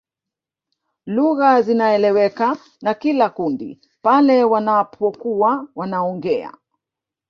Lugha 1.05 1.61
zinaeleweka 1.61 2.57
na 2.81 2.93
kila 2.93 3.29
kundi 3.29 3.79
pale 4.01 4.43
wanapokuwa 4.43 5.67
wanaongea 5.75 6.57